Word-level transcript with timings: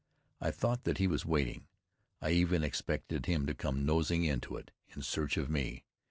I 0.39 0.49
thought 0.49 0.83
that 0.85 0.97
he 0.97 1.05
was 1.05 1.27
waiting. 1.27 1.67
I 2.23 2.31
even 2.31 2.63
expected 2.63 3.27
him 3.27 3.45
to 3.45 3.53
come 3.53 3.85
nosing 3.85 4.23
into 4.23 4.55
it, 4.57 4.71
in 4.95 5.03
search 5.03 5.37
of 5.37 5.47
me. 5.47 5.83